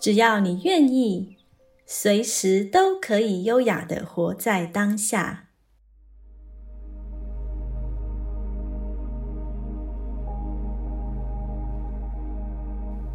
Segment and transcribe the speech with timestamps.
[0.00, 1.36] 只要你愿意，
[1.84, 5.46] 随时都可以优雅的活在当下。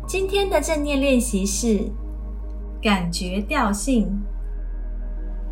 [0.05, 1.89] 今天的正念练习是
[2.81, 4.21] 感觉调性，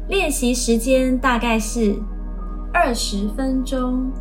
[0.09, 1.95] 练习时间大概是
[2.73, 4.11] 二十分钟。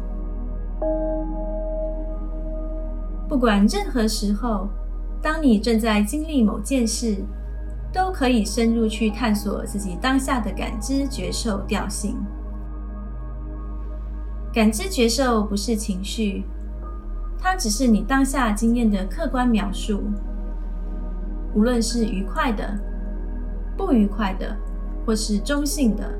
[3.28, 4.68] 不管任何时候，
[5.22, 7.16] 当你正在经历某件事，
[7.92, 12.16] 都可以深入去探索自己当下的感知觉受调性。
[14.52, 16.44] 感知觉受不是情绪，
[17.38, 20.02] 它只是你当下经验的客观描述。
[21.54, 22.78] 无论是愉快的、
[23.76, 24.56] 不愉快的，
[25.04, 26.18] 或是中性的，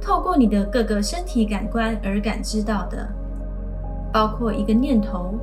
[0.00, 3.08] 透过你的各个身体感官而感知到的。
[4.12, 5.34] 包括一个念头，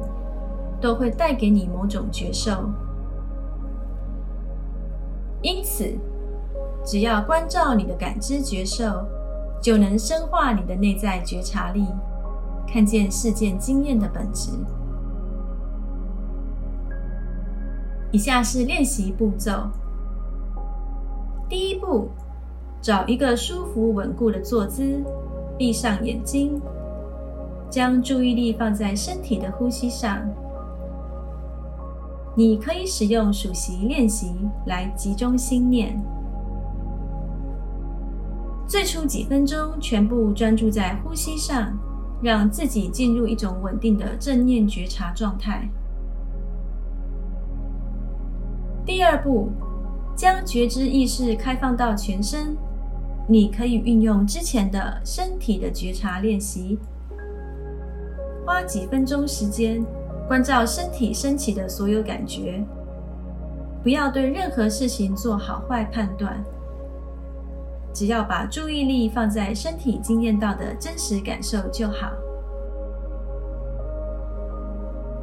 [0.83, 2.69] 都会带给你某种觉受。
[5.41, 5.97] 因此，
[6.83, 9.07] 只要关照你的感知觉受，
[9.61, 11.87] 就能深化你的内在觉察力，
[12.67, 14.51] 看见事件经验的本质。
[18.11, 19.69] 以下是练习步骤：
[21.47, 22.09] 第一步，
[22.81, 25.01] 找一个舒服稳固的坐姿，
[25.57, 26.61] 闭上眼睛。
[27.69, 30.19] 将注意力放在身体的呼吸上。
[32.35, 36.01] 你可以使用数息练习来集中心念。
[38.67, 41.77] 最初几分钟全部专注在呼吸上，
[42.23, 45.69] 让自己进入一种稳定的正念觉察状态。
[48.83, 49.49] 第二步，
[50.15, 52.57] 将觉知意识开放到全身。
[53.27, 56.77] 你可以运用之前的身体的觉察练习。
[58.45, 59.85] 花几分钟时间，
[60.27, 62.63] 关照身体升起的所有感觉，
[63.83, 66.43] 不要对任何事情做好坏判断，
[67.93, 72.11] 只要把注意力放在身体经验到的真实感受就好。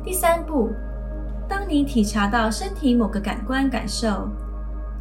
[0.04, 0.70] 第三步，
[1.48, 4.28] 当你体察到身体某个感官感受，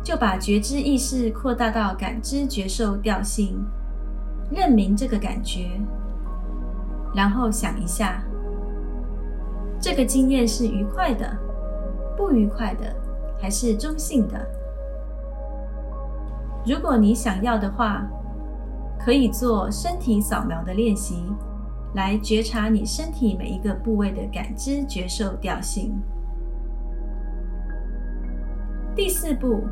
[0.04, 3.64] 就把觉知意识扩大到感知觉受调性，
[4.50, 5.70] 认明这个感觉。
[7.14, 8.24] 然后想一下，
[9.82, 11.26] 这个经验是愉快的、
[12.18, 12.94] 不愉快的，
[13.40, 14.46] 还是中性的？
[16.66, 18.06] 如果你想要的话，
[19.00, 21.24] 可以做身体扫描的练习，
[21.96, 25.98] 来觉察你身体每一个部位的感知觉受调性。
[28.94, 29.64] 第四步，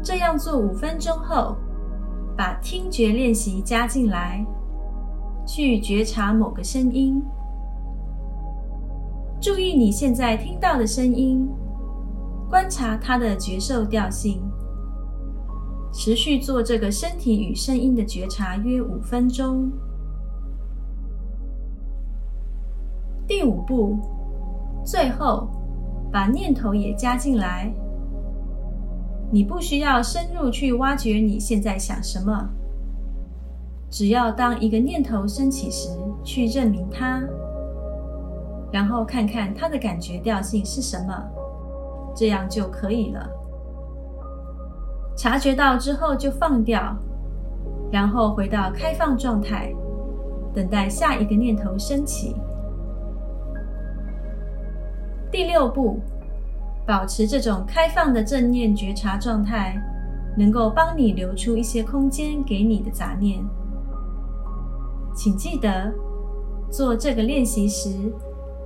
[0.00, 1.56] 这样做五分钟后，
[2.36, 4.46] 把听觉练习加进来。
[5.44, 7.20] 去觉察某个声音，
[9.40, 11.48] 注意你现在听到的声音，
[12.50, 14.42] 观察它的觉受调性，
[15.92, 19.70] 持续做这个身体与声音的觉察约五分钟。
[23.28, 23.96] 第五步，
[24.84, 25.48] 最后
[26.10, 27.72] 把念头也加进来。
[29.30, 32.48] 你不需要深入去挖掘你现在想什么。
[33.88, 35.90] 只要当一个念头升起时，
[36.24, 37.22] 去认明它，
[38.70, 41.14] 然后看看它的感觉调性是什么，
[42.14, 43.30] 这样就可以了。
[45.16, 46.96] 察觉到之后就放掉，
[47.90, 49.74] 然后回到开放状态，
[50.54, 52.36] 等待下一个念头升起。
[55.30, 56.00] 第六步，
[56.86, 59.76] 保持这种开放的正念觉察状态，
[60.36, 63.44] 能够帮你留出一些空间给你的杂念。
[65.14, 65.92] 请记得，
[66.70, 67.90] 做这个练习时，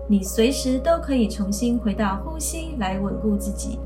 [0.08, 3.78] 你随时都可以重新回到呼吸来稳固自己。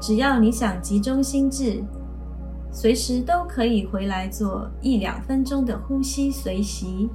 [0.00, 1.82] 只要你想集中心智，
[2.70, 7.08] 随时都可以回来做一两分钟的呼吸随习。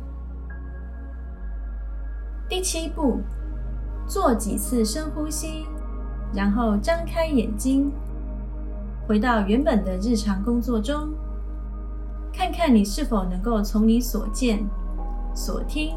[2.49, 3.19] 第七步，
[4.07, 5.65] 做几次深呼吸，
[6.33, 7.91] 然后张开眼睛，
[9.07, 11.09] 回到原本的日常工作中。
[12.33, 14.65] 看看你是否能够从你所见、
[15.35, 15.95] 所听、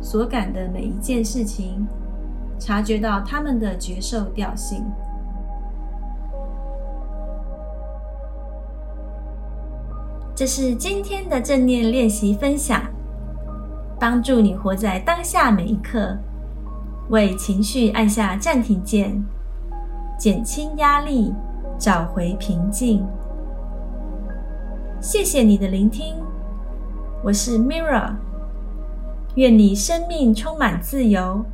[0.00, 1.86] 所感的每一件事情，
[2.58, 4.84] 察觉到他们的觉受调性。
[10.34, 12.82] 这是今天的正念练习分享，
[13.98, 16.14] 帮助你活在当下每一刻，
[17.08, 19.24] 为情绪按下暂停键，
[20.18, 21.32] 减轻压力，
[21.78, 23.02] 找回平静。
[25.00, 26.16] 谢谢你的聆听，
[27.24, 28.14] 我是 Mira，
[29.36, 31.44] 愿你生命充满自由，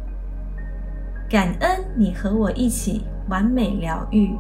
[1.29, 4.37] 感恩你和我一起完美疗愈。